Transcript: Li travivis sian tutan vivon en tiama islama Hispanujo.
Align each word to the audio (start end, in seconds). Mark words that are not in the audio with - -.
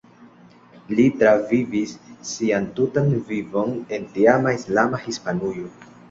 Li 0.99 1.03
travivis 1.17 1.91
sian 2.29 2.65
tutan 2.79 3.11
vivon 3.27 3.75
en 3.99 4.07
tiama 4.15 4.55
islama 4.61 5.03
Hispanujo. 5.05 5.67